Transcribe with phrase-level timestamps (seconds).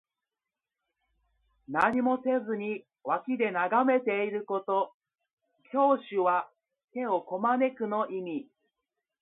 [1.67, 4.93] 何もせずに脇で眺めていること。
[5.71, 6.49] 「拱手」は
[6.93, 8.47] 手をこまぬくの意味。